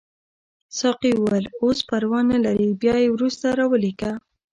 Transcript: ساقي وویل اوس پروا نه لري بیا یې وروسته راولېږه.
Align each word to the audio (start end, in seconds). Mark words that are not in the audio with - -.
ساقي 0.77 1.11
وویل 1.17 1.45
اوس 1.61 1.77
پروا 1.87 2.19
نه 2.31 2.37
لري 2.45 2.67
بیا 2.81 2.95
یې 3.03 3.09
وروسته 3.11 3.45
راولېږه. 3.59 4.11